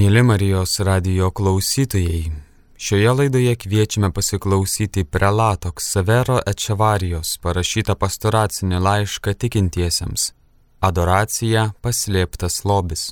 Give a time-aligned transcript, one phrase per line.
[0.00, 2.30] Mėly Marijos radio klausytojai,
[2.80, 10.30] šioje laidoje kviečiame pasiklausyti prelato Ksavero Ečevarijos parašytą pastoracinį laišką tikintiesiems-
[10.88, 13.02] Adoracija paslėptas lobis.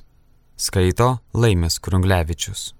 [0.56, 2.72] Skaito Laimės Krunglevičius.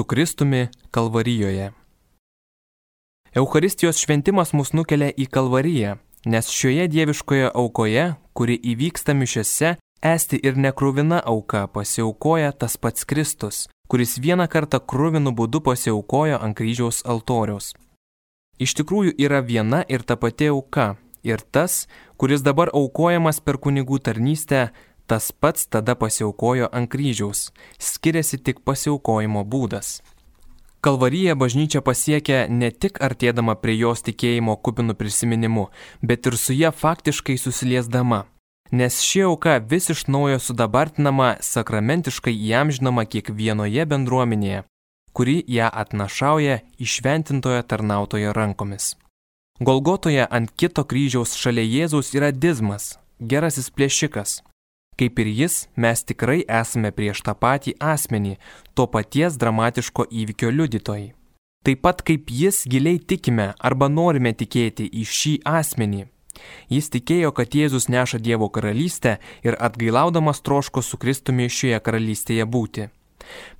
[0.00, 1.72] Su Kristumi Kalvarijoje.
[3.34, 9.74] Eucharistijos šventimas mus nukelia į Kalvariją, nes šioje dieviškoje aukoje, kuri įvyksta mišiose,
[10.12, 16.56] esti ir nekrūvina auka pasiaukoja tas pats Kristus, kuris vieną kartą krūvinų būdu pasiaukojo ant
[16.56, 17.74] kryžiaus altoriaus.
[18.56, 24.00] Iš tikrųjų yra viena ir ta pati auka, ir tas, kuris dabar aukojamas per kunigų
[24.00, 24.70] tarnystę,
[25.10, 27.50] tas pats tada pasiaukojo ant kryžiaus,
[27.90, 29.98] skiriasi tik pasiaukojimo būdas.
[30.80, 35.64] Kalvarija bažnyčia pasiekia ne tik artėdama prie jos tikėjimo kupinų prisiminimu,
[36.00, 38.22] bet ir su ją faktiškai susiliesdama.
[38.72, 44.62] Nes ši auka vis iš naujo sudabartinama sakramentiškai įamžinama kiekvienoje bendruomenėje,
[45.12, 48.94] kuri ją atnašauja išventintojo tarnautojo rankomis.
[49.60, 54.38] Golgotoje ant kito kryžiaus šalia Jėzaus yra dizmas, gerasis plėšikas,
[55.00, 58.34] Kaip ir jis, mes tikrai esame prieš tą patį asmenį,
[58.76, 61.14] to paties dramatiško įvykio liudytojai.
[61.64, 66.06] Taip pat kaip jis giliai tikime arba norime tikėti į šį asmenį.
[66.72, 72.90] Jis tikėjo, kad Jėzus neša Dievo karalystę ir atgailaudamas troško su Kristumi šioje karalystėje būti.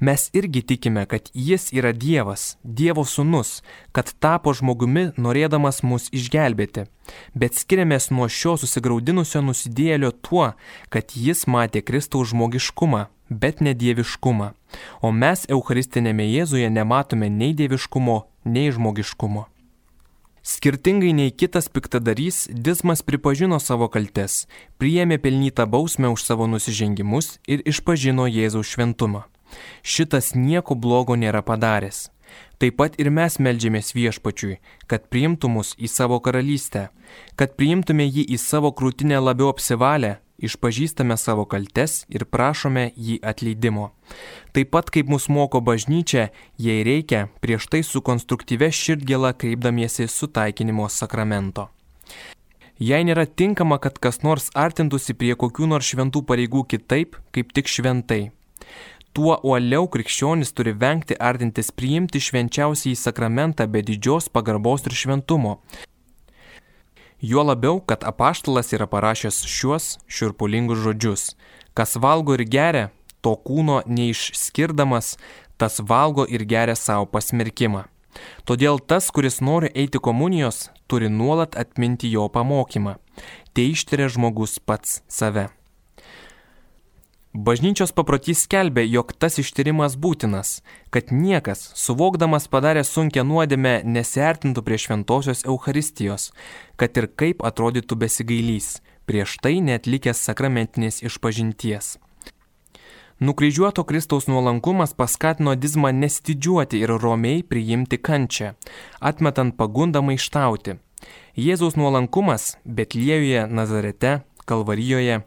[0.01, 3.61] Mes irgi tikime, kad Jis yra Dievas, Dievo sūnus,
[3.93, 6.87] kad tapo žmogumi norėdamas mus išgelbėti.
[7.35, 10.53] Bet skiriamės nuo šio susigaudinusio nusidėlio tuo,
[10.89, 14.53] kad Jis matė Kristaus žmogiškumą, bet ne dieviškumą.
[15.03, 19.47] O mes Eucharistinėme Jėzuje nematome nei dieviškumo, nei žmogiškumo.
[20.43, 24.47] Skirtingai nei kitas piktadarys, Dismas pripažino savo kaltes,
[24.81, 29.27] priėmė pelnytą bausmę už savo nusižengimus ir išpažino Jėzaus šventumą.
[29.83, 32.09] Šitas nieko blogo nėra padaręs.
[32.61, 36.91] Taip pat ir mes melžiamės viešpačiui, kad priimtų mus į savo karalystę,
[37.41, 43.91] kad priimtume jį į savo krūtinę labiau apsivalę, išpažįstame savo kaltes ir prašome jį atleidimo.
[44.53, 46.29] Taip pat kaip mus moko bažnyčia,
[46.61, 51.71] jei reikia, prieš tai su konstruktyve širdgėla kreipdamiesi sutaikinimo sakramento.
[52.81, 57.69] Jei nėra tinkama, kad kas nors artintųsi prie kokių nors šventų pareigų kitaip, kaip tik
[57.69, 58.31] šventai
[59.13, 65.59] tuo uoliau krikščionis turi vengti artintis priimti švenčiausiai sakramentą be didžios pagarbos ir šventumo.
[67.21, 71.35] Juo labiau, kad apaštalas yra parašęs šiuos šiurpulingus žodžius.
[71.77, 72.87] Kas valgo ir geria,
[73.21, 75.19] to kūno neišskirdamas,
[75.61, 77.85] tas valgo ir geria savo pasmerkimą.
[78.49, 82.97] Todėl tas, kuris nori eiti komunijos, turi nuolat atminti jo pamokymą.
[83.53, 85.51] Tai ištiria žmogus pats save.
[87.31, 94.79] Bažnyčios paprotys skelbė, jog tas ištyrimas būtinas, kad niekas, suvokdamas padarę sunkę nuodėmę, nesiartintų prie
[94.83, 96.33] šventosios Euharistijos,
[96.75, 102.01] kad ir kaip atrodytų besigailys, prieš tai netlikęs sakramentinės išpažinties.
[103.23, 108.57] Nukryžiuoto Kristaus nuolankumas paskatino dizmą nestidžiuoti ir romiai priimti kančią,
[108.99, 110.81] atmetant pagundą maištauti.
[111.39, 115.23] Jėzaus nuolankumas Betlėjuje, Nazarete, Kalvarijoje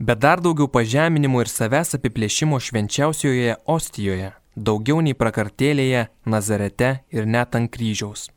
[0.00, 7.54] bet dar daugiau pažeminimų ir savęs apiplėšimo švenčiausioje Ostijoje, daugiau nei prakartėlėje, Nazarete ir net
[7.54, 8.30] ant kryžiaus.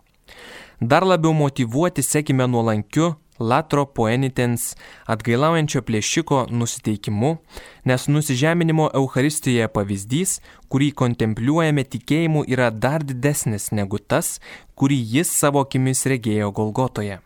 [0.81, 4.73] Dar labiau motivuoti sekime nuolankiu latro poenitens
[5.09, 7.37] atgailaujančio plėšiko nusiteikimu,
[7.89, 10.37] nes nusižeminimo Euharistijoje pavyzdys,
[10.69, 14.39] kurį kontempliuojame tikėjimu, yra dar didesnis negu tas,
[14.75, 17.21] kurį jis savo akimis regėjo Golgotoje.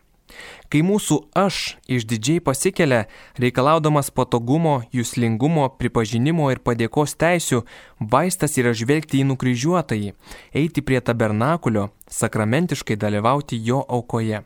[0.68, 3.06] Kai mūsų aš išdidžiai pasikelia,
[3.40, 7.62] reikalaudamas patogumo, jūslingumo, pripažinimo ir padėkos teisių,
[7.98, 10.12] vaistas yra žvelgti į nukryžiuotąjį,
[10.52, 14.44] eiti prie tabernakulio, sakramentiškai dalyvauti jo aukoje.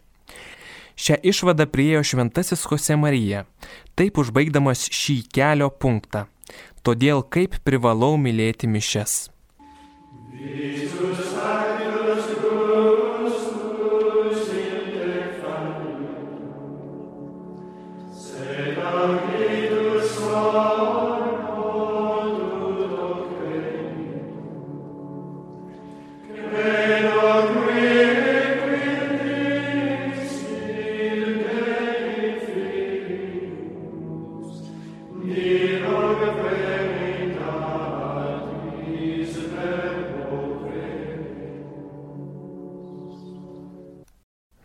[1.02, 3.46] Šią išvadą priejo šventasis Jose Marija,
[3.98, 6.28] taip užbaigdamas šį kelio punktą.
[6.82, 9.30] Todėl kaip privalau mylėti mišes.
[10.32, 11.32] Visus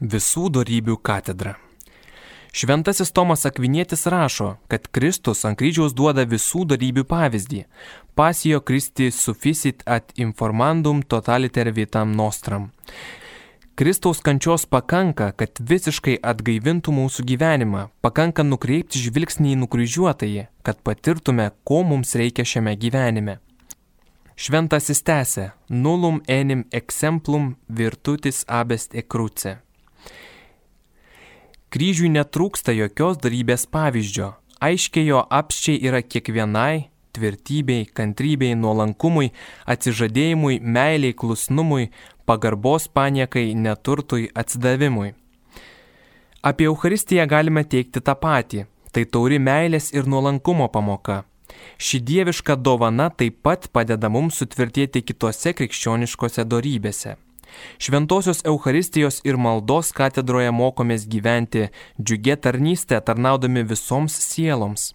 [0.07, 1.57] Visų darybių katedra.
[2.57, 7.59] Šventasis Tomas Akvinietis rašo, kad Kristus ant kryžiaus duoda visų darybių pavyzdį.
[8.18, 12.71] Pasijo Kristi sufficit ad informandum totaliter vitam nostram.
[13.77, 21.51] Kristaus kančios pakanka, kad visiškai atgaivintų mūsų gyvenimą, pakanka nukreipti žvilgsnį į nukryžiuotąjį, kad patirtume,
[21.62, 23.38] ko mums reikia šiame gyvenime.
[24.33, 29.59] Šventasis tęsė, nullum enim exemplum virtutis abest e cruce.
[31.73, 34.33] Kryžiui netrūksta jokios darybės pavyzdžio.
[34.63, 36.87] Aiškiai jo apščiai yra kiekvienai
[37.17, 39.31] tvirtybei, kantrybei, nuolankumui,
[39.73, 41.89] atsižadėjimui, meiliai, klusnumui,
[42.29, 45.13] pagarbos paniekai, neturtui, atsidavimui.
[46.47, 48.65] Apie Euharistiją galime teikti tą patį.
[48.93, 51.23] Tai tauri meilės ir nuolankumo pamoka.
[51.77, 57.17] Ši dieviška dovana taip pat padeda mums sutvirtėti kitose krikščioniškose darybėse.
[57.79, 61.67] Šventosios Euharistijos ir maldos katedroje mokomės gyventi
[62.01, 64.91] džiugė tarnystę tarnaudami visoms sieloms.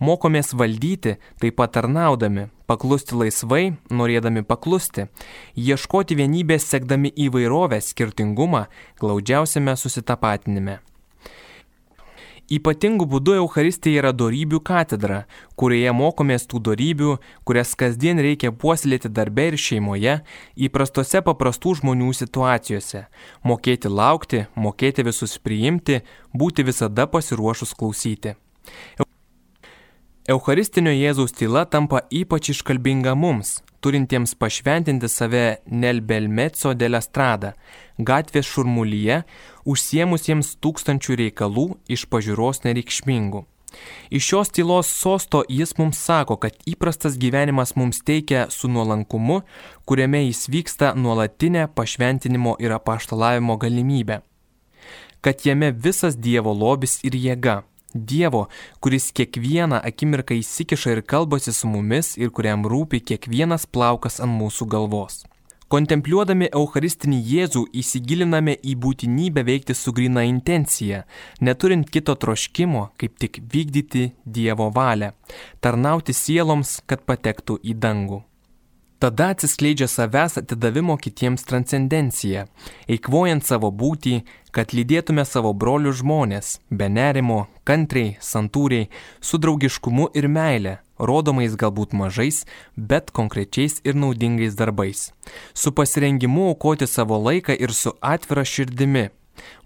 [0.00, 5.08] Mokomės valdyti, taip pat tarnaudami, paklusti laisvai, norėdami paklusti,
[5.56, 8.66] ieškoti vienybės sekdami įvairovę, skirtingumą,
[9.00, 10.80] glaudžiausiame susitapatinime.
[12.52, 15.22] Ypatingu būdu Euharistija yra darybių katedra,
[15.56, 17.14] kurioje mokomės tų darybių,
[17.48, 20.18] kurias kasdien reikia puoselėti darbe ir šeimoje,
[20.54, 23.06] įprastose paprastų žmonių situacijose-
[23.48, 26.02] mokėti laukti, mokėti visus priimti,
[26.36, 28.36] būti visada pasiruošus klausyti.
[30.28, 37.54] Eucharistinio Jėzaus tyla tampa ypač iškalbinga mums, turintiems pašventinti save Nelbelmeco delestrada,
[37.98, 39.22] gatvės šurmulyje,
[39.64, 43.44] užsiemusiems tūkstančių reikalų iš pažiūros nereikšmingų.
[44.10, 49.40] Iš šios tylos sosto jis mums sako, kad įprastas gyvenimas mums teikia su nuolankumu,
[49.84, 54.20] kuriame jis vyksta nuolatinė pašventinimo ir apaštalavimo galimybė.
[55.24, 57.62] Kad jame visas Dievo lobis ir jėga
[57.94, 58.48] Dievo,
[58.82, 64.66] kuris kiekvieną akimirką įsikiša ir kalbasi su mumis ir kuriam rūpi kiekvienas plaukas ant mūsų
[64.66, 65.22] galvos.
[65.72, 71.04] Kontempliuodami Eucharistinį Jėzų įsigiliname į būtinybę veikti su grina intencija,
[71.40, 75.14] neturint kito troškimo, kaip tik vykdyti Dievo valią,
[75.64, 78.20] tarnauti sieloms, kad patektų į dangų.
[78.98, 82.46] Tada atsiskleidžia savęs atidavimo kitiems transcendencija,
[82.88, 84.20] eikvojant savo būtį,
[84.54, 88.88] kad lydėtume savo brolių žmonės, be nerimo, kantriai, santūriai,
[89.20, 92.44] su draugiškumu ir meile, rodomais galbūt mažais,
[92.76, 95.10] bet konkrečiais ir naudingais darbais,
[95.54, 99.08] su pasirengimu aukoti savo laiką ir su atvira širdimi,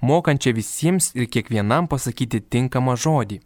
[0.00, 3.41] mokančia visiems ir kiekvienam pasakyti tinkamą žodį,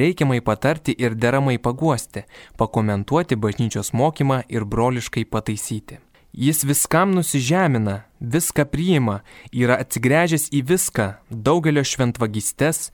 [0.00, 2.24] reikiamai patarti ir deramai paguosti,
[2.58, 5.98] pakomentuoti bažnyčios mokymą ir broliškai pataisyti.
[6.32, 9.22] Jis viskam nusižemina, viską priima,
[9.52, 12.90] yra atsigręžęs į viską, daugelio šventvagystes,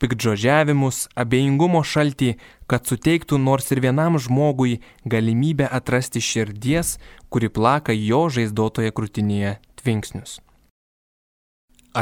[0.00, 2.36] pikdžodžiavimus, abejingumo šaltį,
[2.70, 6.96] kad suteiktų nors ir vienam žmogui galimybę atrasti širdies,
[7.28, 10.40] kuri plaka jo žaizdotoje krūtinėje tvinksnius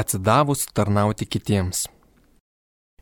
[0.01, 1.87] atsidavus tarnauti kitiems.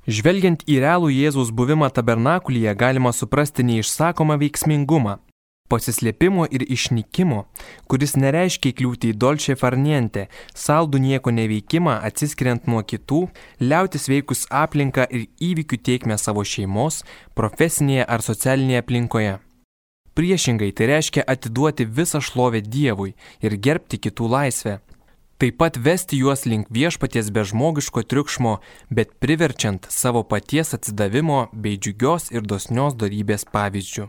[0.07, 5.21] Žvelgiant į realų Jėzaus buvimą tabernakulyje galima suprasti neišsakomą veiksmingumą,
[5.73, 7.45] pasislėpimo ir išnykimo,
[7.89, 10.27] kuris nereiškia kliūti į dolčią farnientę,
[10.65, 13.23] saldų nieko neveikimą atsiskiriant nuo kitų,
[13.63, 17.03] liautis veikus aplinką ir įvykių tiekmę savo šeimos,
[17.39, 19.35] profesinėje ar socialinėje aplinkoje.
[20.13, 24.81] Priešingai tai reiškia atiduoti visą šlovę Dievui ir gerbti kitų laisvę,
[25.43, 28.53] taip pat vesti juos link viešpaties be žmogiško triukšmo,
[28.95, 34.05] bet priverčiant savo paties atsidavimo bei džiugios ir dosnios darybės pavyzdžių.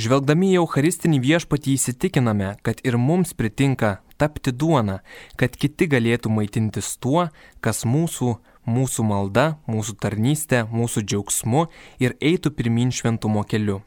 [0.00, 5.02] Žvelgdami į Eucharistinį viešpatį įsitikiname, kad ir mums pritinka tapti duona,
[5.36, 7.26] kad kiti galėtų maitintis tuo,
[7.60, 11.66] kas mūsų, mūsų malda, mūsų tarnystė, mūsų džiaugsmu
[12.00, 13.82] ir eitų pirmin šventumo keliu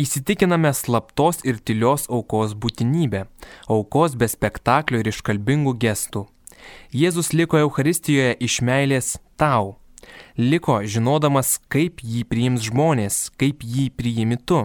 [0.00, 3.26] įsitikiname slaptos ir tylios aukos būtinybę,
[3.68, 6.26] aukos be spektaklio ir iškalbingų gestų.
[6.94, 9.76] Jėzus liko Euharistijoje iš meilės tau.
[10.36, 14.64] Liko žinodamas, kaip jį priims žmonės, kaip jį priimi tu.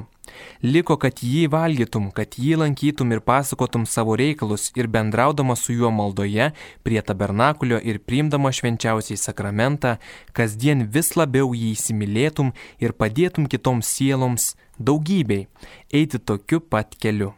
[0.63, 5.91] Liko, kad jį valgytum, kad jį lankytum ir pasakotum savo reikalus ir bendraudama su juo
[5.93, 6.51] maldoje
[6.84, 9.98] prie tabernakulio ir priimdama švenčiausiai sakramentą,
[10.34, 12.53] kasdien vis labiau jį įsimylėtum
[12.84, 15.48] ir padėtum kitoms sieloms daugybei
[15.93, 17.34] eiti tokiu pat keliu.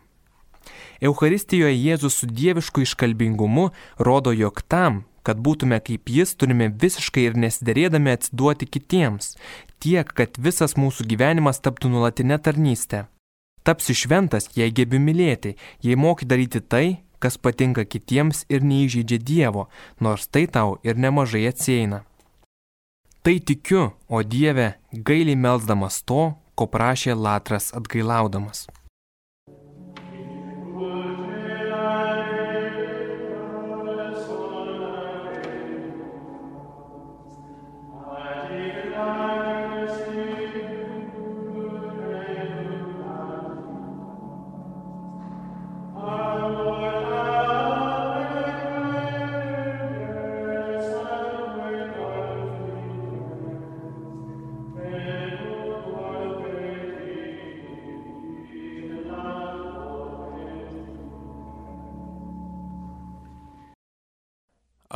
[1.01, 7.37] Euharistijoje Jėzus su dievišku iškalbingumu rodo, jog tam, kad būtume kaip jis, turime visiškai ir
[7.39, 9.35] nesiderėdami atsiduoti kitiems,
[9.79, 13.05] tiek, kad visas mūsų gyvenimas taptų nulatinė tarnystė.
[13.63, 19.67] Tapsi šventas, jei gebi mylėti, jei moki daryti tai, kas patinka kitiems ir neįžeidžia Dievo,
[19.99, 22.03] nors tai tau ir nemažai atsieina.
[23.21, 28.67] Tai tikiu, o Dieve, gailiai melzdamas to, ko prašė Latras atgailaudamas.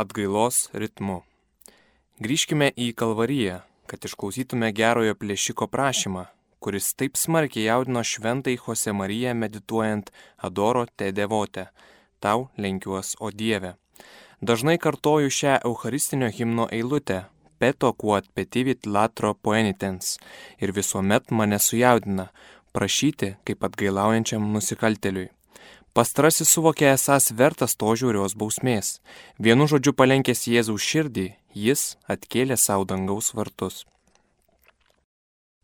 [0.04, 1.22] Atgailos ritmu.
[2.24, 6.28] Grįžkime į Kalvariją, kad išklausytume gerojo plėšiko prašymą,
[6.64, 11.68] kuris taip smarkiai jaudino šventai Jose Mariją medituojant Adoro te devote.
[12.24, 13.76] Tau lenkiuos, o Dieve.
[14.42, 17.24] Dažnai kartoju šią Eucharistinio himno eilutę
[17.64, 20.18] Peto quod petivit latro poenitens
[20.60, 22.26] ir visuomet mane sujaudina
[22.76, 25.30] prašyti kaip atgailaujančiam nusikalteliui.
[25.94, 28.96] Pastrasis suvokė esas vertas to žiaurios bausmės.
[29.38, 33.84] Vienu žodžiu palenkęs Jėzaus širdį, jis atkėlė savo dangaus vartus.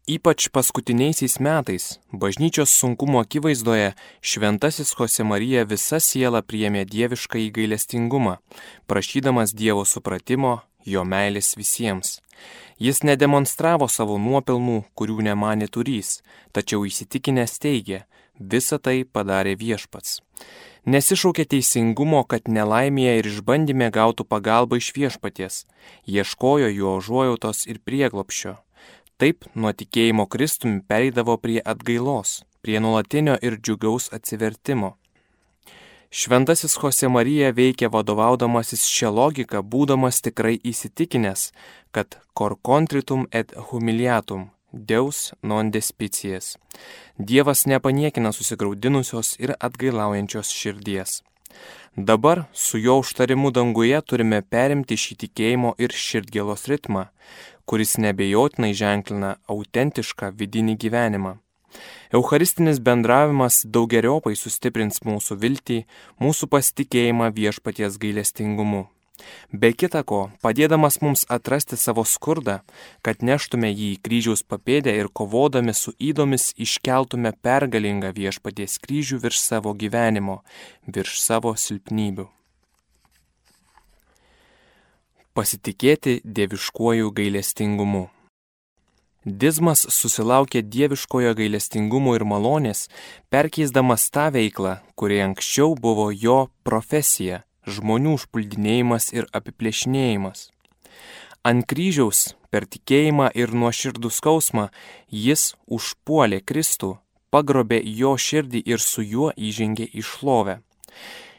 [0.09, 8.37] Ypač paskutiniaisiais metais, bažnyčios sunkumo akivaizdoje, šventasis Jose Marija visa siela priėmė dievišką įgailestingumą,
[8.85, 12.19] prašydamas Dievo supratimo, jo meilės visiems.
[12.77, 16.19] Jis nedemonstravo savo nuopelnų, kurių nemanė turys,
[16.53, 18.05] tačiau įsitikinęs teigė,
[18.39, 20.21] Visą tai padarė viešpats.
[20.87, 25.65] Nesišaukė teisingumo, kad nelaimėje ir išbandymė gautų pagalbą iš viešpaties,
[26.07, 28.55] ieškojo jo užuojautos ir prieglopščio.
[29.19, 34.95] Taip nuo tikėjimo Kristumi pereidavo prie atgailos, prie nuolatinio ir džiugaus atsivertimo.
[36.09, 41.51] Šventasis Jose Marija veikia vadovaudamasis šią logiką, būdamas tikrai įsitikinęs,
[41.91, 46.57] kad cor contritum et humiliatum Deus non despicijas.
[47.17, 51.23] Dievas nepaniekina susigraudinusios ir atgailaujančios širdies.
[51.95, 57.07] Dabar su jo užtarimu danguje turime perimti šį tikėjimo ir širdgėlos ritmą,
[57.65, 61.33] kuris nebejotinai ženklina autentišką vidinį gyvenimą.
[62.13, 65.81] Eucharistinis bendravimas daugeriopai sustiprins mūsų viltį,
[66.21, 68.87] mūsų pasitikėjimą viešpaties gailestingumu.
[69.51, 72.59] Be kita ko, padėdamas mums atrasti savo skurdą,
[73.05, 79.41] kad neštume jį į kryžiaus papėdę ir kovodami su įdomis iškeltume pergalingą viešpaties kryžių virš
[79.41, 80.41] savo gyvenimo,
[80.85, 82.29] virš savo silpnybių.
[85.33, 88.07] Pasitikėti dieviškuoju gailestingumu.
[89.25, 92.87] Dizmas susilaukė dieviškojo gailestingumo ir malonės,
[93.29, 97.43] perkeisdamas tą veiklą, kuri anksčiau buvo jo profesija
[97.75, 100.49] žmonių užpuldinėjimas ir apiplėšinėjimas.
[101.47, 104.67] Ant kryžiaus per tikėjimą ir nuoširdų skausmą
[105.07, 106.97] jis užpuolė Kristų,
[107.31, 110.59] pagrobė jo širdį ir su juo įžengė į šlovę.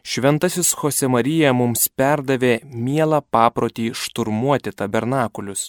[0.02, 5.68] Šventasis Jose Marija mums perdavė mielą paprotį šturmuoti tabernakulius.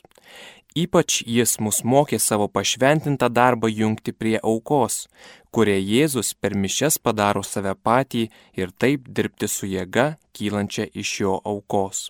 [0.71, 5.09] Ypač jis mus mokė savo pašventintą darbą jungti prie aukos,
[5.51, 11.35] kurie Jėzus per mišes padaro save patį ir taip dirbti su jėga kylančia iš jo
[11.43, 12.07] aukos.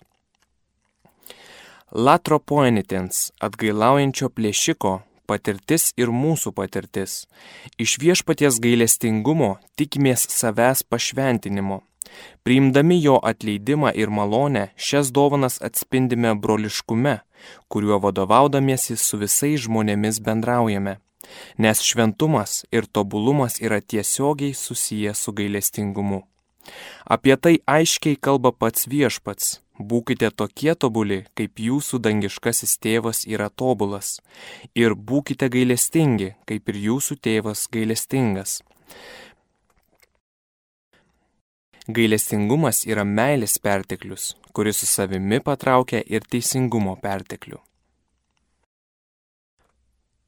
[1.90, 7.26] Latro poenitens atgailaujančio plėšiko patirtis ir mūsų patirtis.
[7.82, 11.82] Iš viešpaties gailestingumo tikimės savęs pašventinimo
[12.42, 17.14] Priimdami jo atleidimą ir malonę, šias dovanas atspindime broliškume,
[17.68, 20.98] kuriuo vadovaudamiesi su visais žmonėmis bendraujame.
[21.58, 26.22] Nes šventumas ir tobulumas yra tiesiogiai susiję su gailestingumu.
[27.04, 29.58] Apie tai aiškiai kalba pats viešpats.
[29.78, 34.20] Būkite tokie tobuli, kaip jūsų dangiškasis tėvas yra tobulas.
[34.78, 38.60] Ir būkite gailestingi, kaip ir jūsų tėvas gailestingas.
[41.90, 47.58] Gailestingumas yra meilės perteklius, kuris su savimi patraukia ir teisingumo perteklių.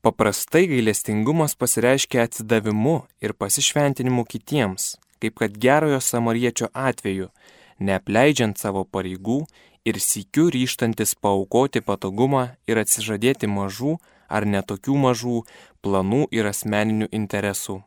[0.03, 7.31] Paprastai gailestingumas pasireiškia atsidavimu ir pasišventinimu kitiems, kaip kad gerojo samariečio atveju,
[7.79, 9.45] neapleidžiant savo pareigų
[9.87, 15.41] ir sikiu ryštantis paukoti patogumą ir atsižadėti mažų ar netokių mažų
[15.87, 17.85] planų ir asmeninių interesų.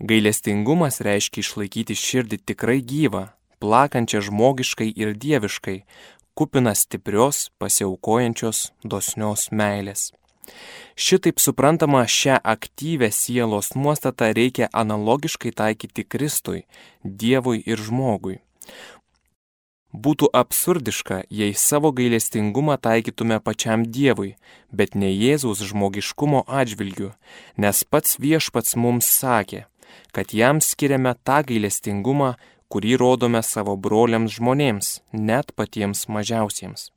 [0.00, 3.26] Gailestingumas reiškia išlaikyti širdį tikrai gyvą,
[3.60, 5.82] plakančią žmogiškai ir dieviškai,
[6.34, 10.10] kupina stiprios, pasiaukojančios, dosnios meilės.
[10.96, 16.64] Šitaip suprantama, šią aktyvę sielos nuostatą reikia analogiškai taikyti Kristui,
[17.04, 18.40] Dievui ir žmogui.
[19.90, 24.36] Būtų absurdiška, jei savo gailestingumą taikytume pačiam Dievui,
[24.70, 27.10] bet ne Jėzaus žmogiškumo atžvilgiu,
[27.58, 29.66] nes pats viešpats mums sakė,
[30.14, 32.36] kad jam skiriame tą gailestingumą,
[32.70, 36.92] kurį rodome savo broliams žmonėms, net patiems mažiausiems.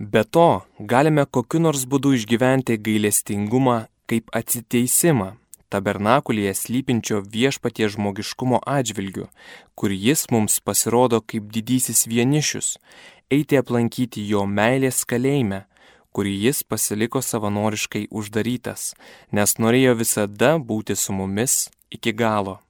[0.00, 5.34] Be to, galime kokiu nors būdu išgyventi gailestingumą kaip atsiteisimą
[5.68, 9.28] tabernakulyje slypinčio viešpatie žmogiškumo atžvilgiu,
[9.74, 12.76] kur jis mums pasirodo kaip didysis vienišius,
[13.30, 15.64] eiti aplankyti jo meilės kalėjime,
[16.16, 18.94] kurį jis pasiliko savanoriškai uždarytas,
[19.36, 22.60] nes norėjo visada būti su mumis iki galo.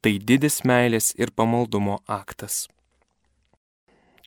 [0.00, 2.66] Tai didis meilės ir pamaldumo aktas.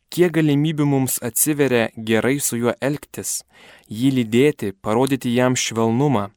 [0.10, 3.44] Kiek galimybių mums atsiveria gerai su juo elgtis,
[3.88, 6.32] jį lydėti, parodyti jam švelnumą,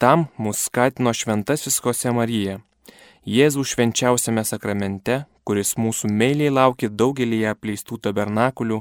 [0.00, 2.54] Tam mus skatino šventasis Kose Marija,
[3.28, 8.78] Jėzų švenčiausiame sakramente, kuris mūsų meiliai laukia daugelį apleistų tabernakulių,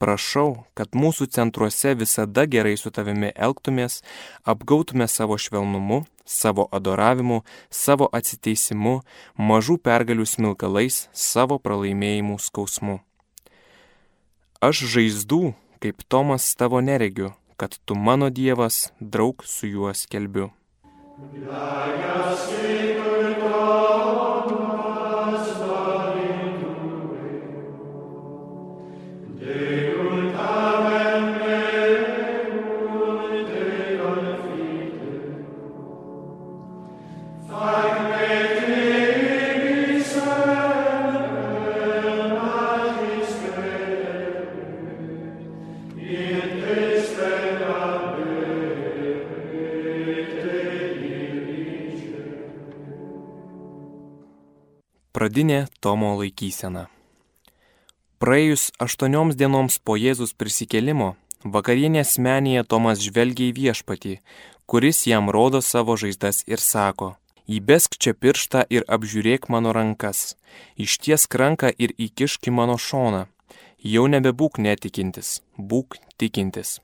[0.00, 3.98] prašau, kad mūsų centruose visada gerai su tavimi elgtumės,
[4.48, 9.02] apgautume savo švelnumu, savo adoravimu, savo atsiteisimu,
[9.36, 12.96] mažų pergalių smilkalais, savo pralaimėjimų skausmu.
[14.64, 15.52] Aš žaizdų,
[15.84, 20.48] kaip Tomas tavo neregiu, kad tu mano Dievas, draug su juo skelbiu.
[21.30, 23.21] Like a sleeper.
[55.32, 56.90] Pradinė Tomo laikysena.
[58.20, 61.06] Praėjus aštuonioms dienoms po Jėzus prisikėlimo,
[61.54, 64.12] vakarienės menėje Tomas žvelgia į viešpatį,
[64.68, 67.14] kuris jam rodo savo žaizdas ir sako,
[67.48, 70.36] įbesk čia pirštą ir apžiūrėk mano rankas,
[70.76, 73.24] išties ranką ir įkišk į mano šoną.
[73.80, 76.82] Jau nebebūk netikintis, būk tikintis.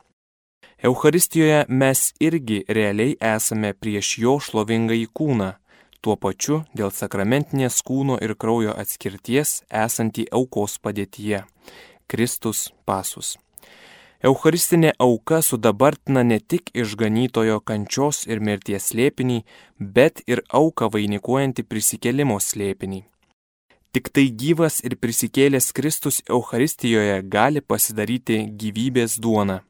[0.80, 5.52] Euharistijoje mes irgi realiai esame prieš jo šlovingą į kūną
[6.00, 11.44] tuo pačiu dėl sakramentinės kūno ir kraujo atskirties esantį aukos padėtyje-
[12.10, 13.36] Kristus pasus.
[14.18, 19.44] Eucharistinė auka sudabartina ne tik išganytojo kančios ir mirties slėpinį,
[19.78, 23.04] bet ir auką vainikuojantį prisikelimo slėpinį.
[23.94, 29.62] Tik tai gyvas ir prisikėlęs Kristus Eucharistijoje gali pasidaryti gyvybės duona,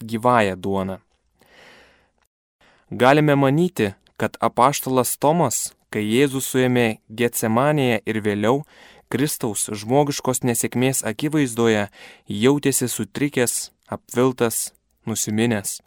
[0.00, 0.96] gyvąją duoną.
[2.90, 8.62] Galime manyti, kad apaštalas Tomas, kai Jėzus suėmė Getsemanėje ir vėliau
[9.08, 11.86] Kristaus žmogiškos nesėkmės akivaizdoje,
[12.28, 14.72] jautėsi sutrikęs, apviltas,
[15.08, 15.78] nusiminęs.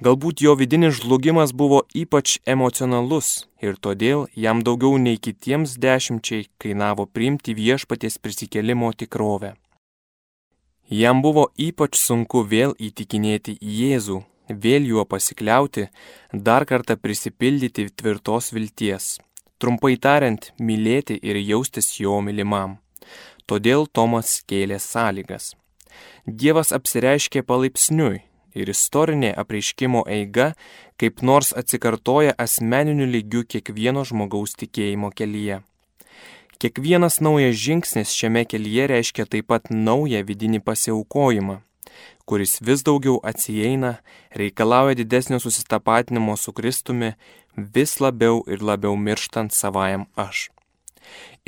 [0.00, 7.04] Galbūt jo vidinis žlugimas buvo ypač emocionalus ir todėl jam daugiau nei kitiems dešimčiai kainavo
[7.04, 9.58] priimti viešpaties prisikelimo tikrovę.
[10.88, 15.88] Jam buvo ypač sunku vėl įtikinėti Jėzų, vėl juo pasikliauti,
[16.32, 19.18] dar kartą prisipildyti tvirtos vilties.
[19.60, 22.78] Trumpai tariant, mylėti ir jaustis jo mylimam.
[23.46, 25.54] Todėl Tomas kėlė sąlygas.
[26.26, 28.22] Dievas apsireiškė palaipsniui
[28.54, 30.52] ir istorinė apreiškimo eiga
[31.00, 35.60] kaip nors atsikartoja asmeniniu lygiu kiekvieno žmogaus tikėjimo kelyje.
[36.60, 41.60] Kiekvienas naujas žingsnis šiame kelyje reiškia taip pat naują vidinį pasiaukojimą
[42.30, 43.96] kuris vis daugiau atsieina,
[44.40, 47.10] reikalauja didesnio susitapatinimo su Kristumi,
[47.74, 50.44] vis labiau ir labiau mirštant savajam aš.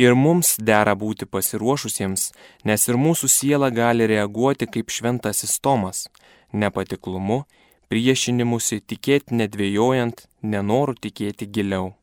[0.04, 2.22] Ir mums dera būti pasiruošusiems,
[2.66, 6.08] nes ir mūsų siela gali reaguoti kaip šventasis Tomas-
[6.62, 7.44] nepatiklumu,
[7.88, 11.94] priešinimusi tikėti nedvėjojant, nenoru tikėti giliau.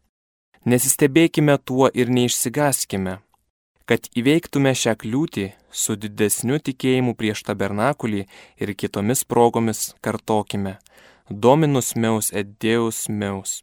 [0.65, 3.20] Nesistebėkime tuo ir neišsigaskime.
[3.86, 8.25] Kad įveiktume šią kliūtį su didesniu tikėjimu prieš tabernakulį
[8.62, 10.77] ir kitomis progomis kartokime
[11.29, 13.62] Dominus meus et Deus meus.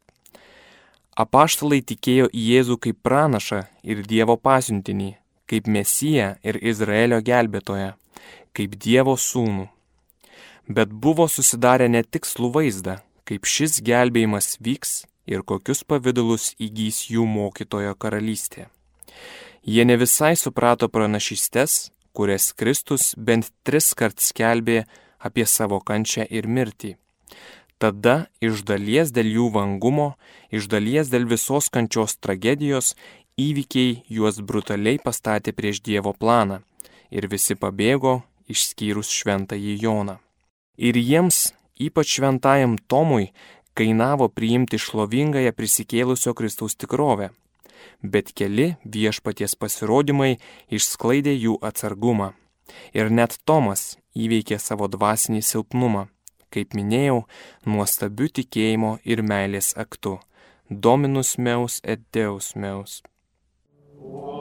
[1.19, 5.17] Apaštalai tikėjo į Jėzų kaip pranašą ir Dievo pasiuntinį,
[5.51, 7.97] kaip Mesiją ir Izraelio gelbėtoją,
[8.55, 9.67] kaip Dievo sūnų.
[10.69, 17.97] Bet buvo susidarę netikslų vaizdą, kaip šis gelbėjimas vyks ir kokius pavydalus įgys jų mokytojo
[17.99, 18.69] karalystė.
[19.67, 24.85] Jie ne visai suprato pranašystes, kurias Kristus bent tris kart skelbė
[25.29, 26.97] apie savo kančią ir mirtį.
[27.79, 30.15] Tada iš dalies dėl jų vangumo,
[30.49, 32.95] iš dalies dėl visos kančios tragedijos
[33.37, 36.63] įvykiai juos brutaliai pastatė prieš Dievo planą
[37.13, 40.17] ir visi pabėgo išskyrus šventąjį Joną.
[40.77, 43.33] Ir jiems, ypač šventajam Tomui,
[43.77, 47.31] kainavo priimti šlovingąją prisikėlusio Kristaus tikrovę,
[48.03, 50.37] bet keli viešpaties pasirodymai
[50.71, 52.33] išsklaidė jų atsargumą.
[52.93, 56.07] Ir net Tomas įveikė savo dvasinį silpnumą,
[56.51, 57.25] kaip minėjau,
[57.67, 60.19] nuostabiu tikėjimo ir meilės aktu.
[60.71, 63.03] Dominus meus et Deus meus.
[63.97, 64.36] Wow.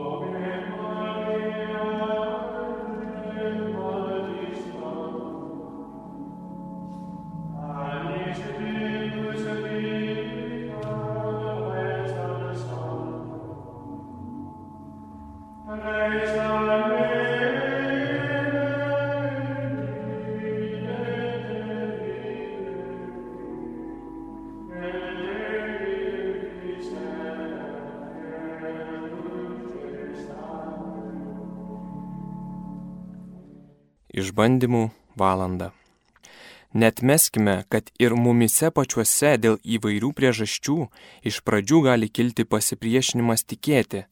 [34.36, 35.72] Išbandymų valanda.
[36.74, 40.76] Net meskime, kad ir mumise pačiuose dėl įvairių priežasčių
[41.24, 44.04] iš pradžių gali kilti pasipriešinimas tikėti,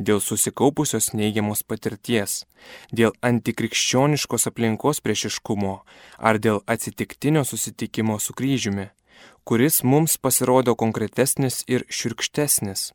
[0.00, 2.46] dėl susikaupusios neigiamos patirties,
[2.88, 5.74] dėl antikrikščioniškos aplinkos priešiškumo
[6.16, 8.88] ar dėl atsitiktinio susitikimo su kryžiumi,
[9.44, 12.90] kuris mums pasirodo konkretesnis ir širkštesnis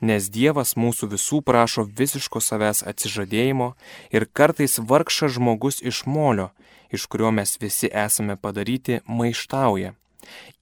[0.00, 3.72] nes Dievas mūsų visų prašo visiško savęs atsižadėjimo
[4.14, 6.50] ir kartais vargšas žmogus iš molio,
[6.94, 9.94] iš kurio mes visi esame padaryti, maištauja.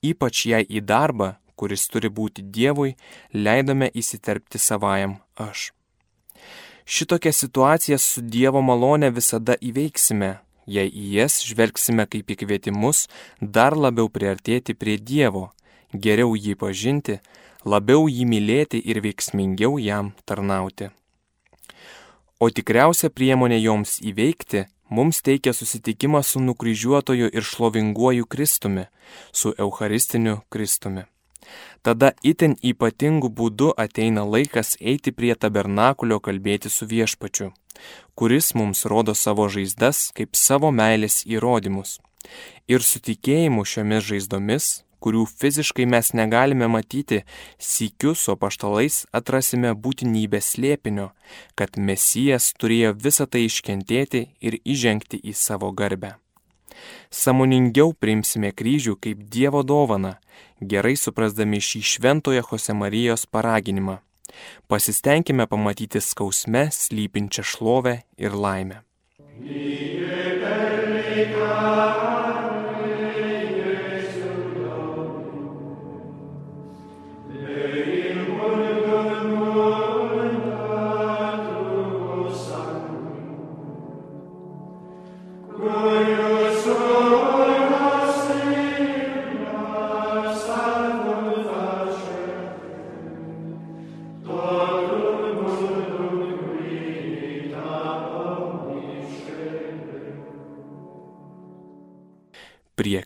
[0.03, 2.95] Ypač jei į darbą, kuris turi būti Dievui,
[3.33, 5.71] leidome įsiterpti savajam aš.
[6.83, 10.33] Šitokią situaciją su Dievo malone visada įveiksime,
[10.65, 13.07] jei į jas žvelgsime kaip į kvietimus
[13.39, 15.51] dar labiau priartėti prie Dievo,
[15.93, 17.19] geriau jį pažinti,
[17.65, 20.91] labiau jį mylėti ir veiksmingiau jam tarnauti.
[22.39, 28.85] O tikriausia priemonė joms įveikti mums teikia susitikimas su nukryžiuotoju ir šlovinguoju Kristumi,
[29.31, 31.03] su Eucharistiniu Kristumi.
[31.81, 37.49] Tada itin ypatingu būdu ateina laikas eiti prie tabernakulio kalbėti su viešpačiu,
[38.15, 41.99] kuris mums rodo savo žaizdas kaip savo meilės įrodymus.
[42.71, 44.73] Ir su tikėjimu šiomis žaizdomis
[45.03, 47.23] kurių fiziškai mes negalime matyti,
[47.59, 51.09] sykiu su paštalais atrasime būtinybę slėpinio,
[51.59, 56.15] kad Mesijas turėjo visą tai iškentėti ir įžengti į savo garbę.
[57.13, 60.15] Samoningiau priimsime kryžių kaip Dievo dovana,
[60.73, 63.99] gerai suprasdami šį šventojo Jose Marijos paraginimą.
[64.67, 68.83] Pasistengime pamatyti skausme slypinčią šlovę ir laimę.
[69.39, 69.92] Lygiai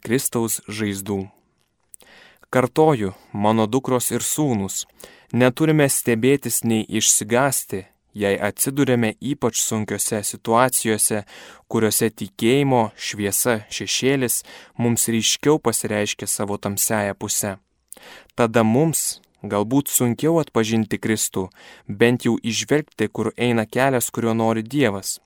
[0.07, 1.25] Kristaus žaizdų.
[2.49, 4.85] Kartoju, mano dukros ir sūnus,
[5.35, 7.81] neturime stebėtis nei išsigasti,
[8.15, 11.25] jei atsidurėme ypač sunkiose situacijose,
[11.67, 14.41] kuriuose tikėjimo šviesa šešėlis
[14.79, 17.57] mums ryškiau pasireiškia savo tamsiają pusę.
[18.39, 21.49] Tada mums galbūt sunkiau atpažinti Kristų,
[21.87, 25.17] bent jau išvelgti, kur eina kelias, kuriuo nori Dievas.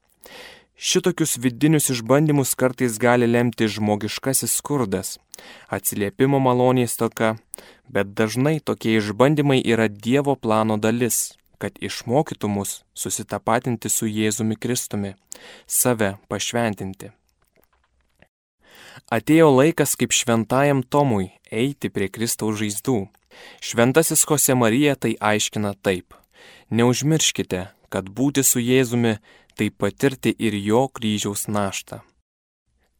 [0.76, 5.20] Šitokius vidinius išbandymus kartais gali lemti žmogiškasis skurdas,
[5.70, 7.36] atsiliepimo malonės toka,
[7.88, 15.14] bet dažnai tokie išbandymai yra Dievo plano dalis, kad išmokytų mus susitapatinti su Jėzumi Kristumi,
[15.68, 17.12] save pašventinti.
[19.12, 23.10] Atėjo laikas kaip šventajam Tomui eiti prie Kristaus žaizdų.
[23.64, 26.16] Šventasis Jose Marija tai aiškina taip.
[26.72, 29.18] Neužmirškite, kad būti su Jėzumi
[29.62, 32.00] tai patirti ir jo kryžiaus naštą.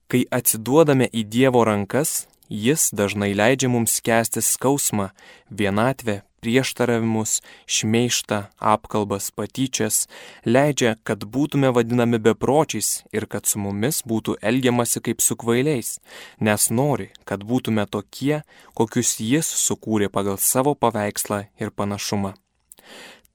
[0.06, 5.08] Kai atsiduodame į Dievo rankas, Jis dažnai leidžia mums kesti skausmą,
[5.50, 10.06] vienatvę, prieštaravimus, šmeištą, apkalbas, patyčias,
[10.46, 15.98] leidžia, kad būtume vadinami bepročiais ir kad su mumis būtų elgiamasi kaip su kvailiais,
[16.44, 18.44] nes nori, kad būtume tokie,
[18.78, 22.36] kokius Jis sukūrė pagal savo paveikslą ir panašumą.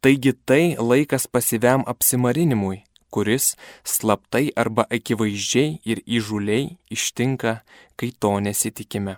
[0.04, 7.60] Taigi tai laikas pasiviam apsimarinimui, kuris slaptai arba akivaizdžiai ir įžuliai ištinka,
[7.96, 9.16] kai to nesitikime.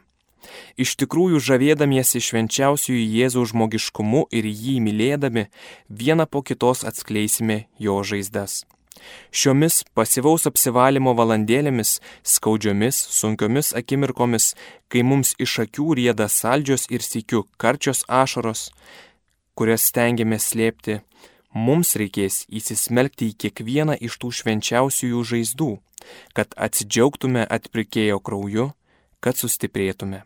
[0.81, 5.49] Iš tikrųjų, žavėdamiesi švenčiausiųjų Jėzaus žmogiškumu ir jį mylėdami,
[5.91, 8.63] vieną po kitos atskleisime jo žaizdas.
[9.31, 14.55] Šiomis pasivaus apsivalymo valandėlėmis, skaudžiomis, sunkiomis akimirkomis,
[14.91, 18.69] kai mums iš akių rieda saldžios ir sikiu karčios ašaros,
[19.59, 21.01] kurias stengiamės slėpti,
[21.67, 25.71] mums reikės įsismelkti į kiekvieną iš tų švenčiausiųjų žaizdų,
[26.37, 28.71] kad atsidžiaugtume atpirkėjo krauju,
[29.21, 30.23] kad sustiprėtume.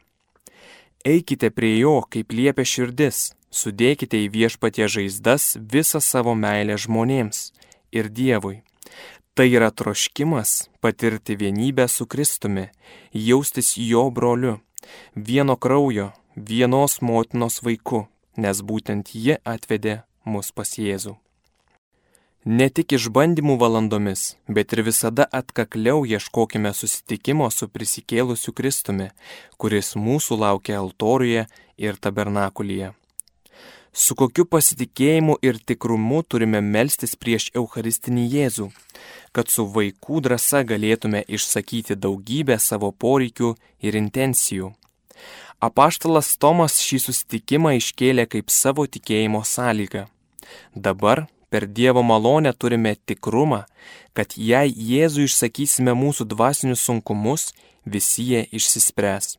[1.05, 7.51] Eikite prie jo, kaip liepia širdis, sudėkite į viešpatie žaizdas visą savo meilę žmonėms
[7.92, 8.61] ir Dievui.
[9.35, 12.68] Tai yra troškimas patirti vienybę su Kristumi,
[13.16, 14.59] jaustis jo broliu,
[15.16, 21.16] vieno kraujo, vienos motinos vaiku, nes būtent ji atvedė mus pas Jėzų.
[22.44, 29.12] Ne tik išbandymų valandomis, bet ir visada atkakliau ieškokime susitikimo su prisikėlusiu Kristumi,
[29.62, 31.46] kuris mūsų laukia altoriuje
[31.78, 32.90] ir tabernakulyje.
[33.92, 38.70] Su kokiu pasitikėjimu ir tikrumu turime melstis prieš Eucharistinį Jėzų,
[39.30, 43.54] kad su vaikų drąsa galėtume išsakyti daugybę savo poreikių
[43.87, 44.72] ir intencijų.
[45.62, 50.09] Apaštalas Tomas šį susitikimą iškėlė kaip savo tikėjimo sąlygą.
[50.75, 53.61] Dabar per Dievo malonę turime tikrumą,
[54.11, 57.53] kad jei Jėzų išsakysime mūsų dvasinius sunkumus,
[57.87, 59.37] visi jie išsispręs.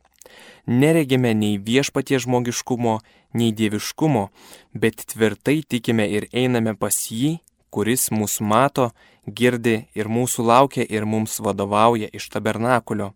[0.64, 2.96] Neregime nei viešpatie žmogiškumo,
[3.36, 4.24] nei dieviškumo,
[4.72, 7.36] bet tvirtai tikime ir einame pas jį,
[7.68, 8.90] kuris mūsų mato,
[9.28, 13.12] girdi ir mūsų laukia ir mums vadovauja iš tabernakulio,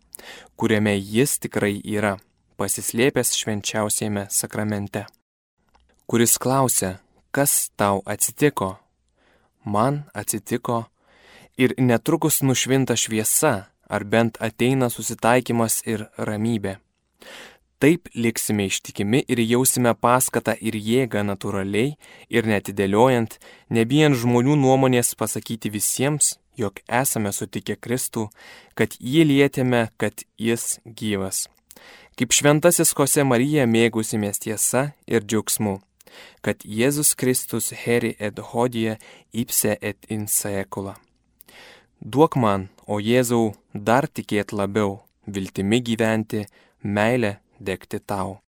[0.53, 2.19] kuriame jis tikrai yra
[2.59, 5.05] pasislėpęs švenčiausiame sakramente,
[6.11, 6.97] kuris klausia,
[7.31, 8.75] kas tau atsitiko.
[9.63, 10.83] Man atsitiko
[11.57, 16.77] ir netrukus nušvinta šviesa, ar bent ateina susitaikymas ir ramybė.
[17.79, 21.93] Taip liksime ištikimi ir jausime paskatą ir jėgą natūraliai
[22.27, 23.37] ir netidėliojant,
[23.71, 28.27] nebijant žmonių nuomonės pasakyti visiems, jog esame sutikę Kristų,
[28.75, 31.47] kad jį lietėme, kad jis gyvas.
[32.19, 35.77] Kaip šventasis Kose Marija mėgusimės tiesa ir džiaugsmu,
[36.43, 38.97] kad Jėzus Kristus heri et hodija
[39.31, 40.97] ipse et in secula.
[42.03, 44.97] Duok man, o Jėzau, dar tikėt labiau,
[45.31, 46.43] viltimi gyventi,
[46.83, 48.41] meilę degti tau.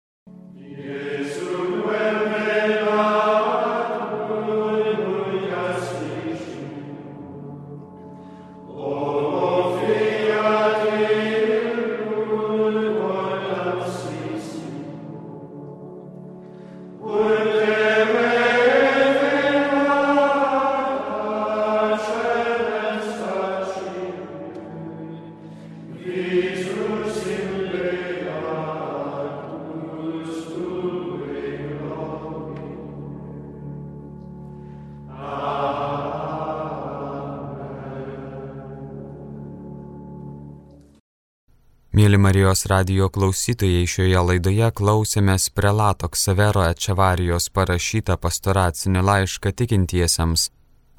[42.10, 50.48] Mėly Marijos radio klausytojai, šioje laidoje klausėmės prelato Ksavero Ečevarijos parašytą pastoracinį laišką tikintiesiems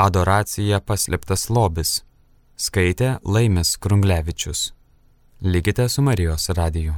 [0.07, 1.97] Adoracija paslėptas lobis.
[2.55, 4.69] Skaitė Laimės Krunglevičius.
[5.43, 6.95] Likite su Marijos radiju.